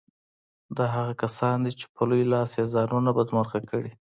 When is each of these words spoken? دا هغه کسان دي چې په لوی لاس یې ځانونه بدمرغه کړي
دا 0.77 0.85
هغه 0.95 1.13
کسان 1.23 1.55
دي 1.65 1.71
چې 1.79 1.85
په 1.95 2.01
لوی 2.09 2.23
لاس 2.33 2.51
یې 2.59 2.65
ځانونه 2.73 3.09
بدمرغه 3.17 3.59
کړي 3.71 3.91